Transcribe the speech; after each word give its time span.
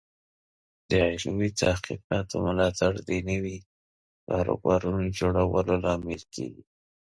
د 0.89 0.91
علمي 1.09 1.49
تحقیقاتو 1.61 2.35
ملاتړ 2.45 2.91
د 3.09 3.09
نوي 3.29 3.57
کاروبارونو 4.27 4.99
د 5.05 5.15
جوړولو 5.19 5.73
لامل 5.85 6.21
کیږي. 6.33 6.63